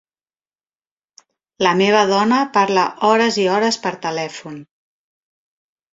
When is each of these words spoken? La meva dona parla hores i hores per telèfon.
La 1.67 1.73
meva 1.83 2.01
dona 2.13 2.39
parla 2.57 2.87
hores 3.11 3.39
i 3.45 3.49
hores 3.57 3.81
per 3.87 3.95
telèfon. 4.07 4.61